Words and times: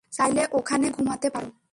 চাইলে 0.11 0.43
ওখানে 0.51 0.87
ঘুমাতে 0.91 1.27
পারো। 1.29 1.49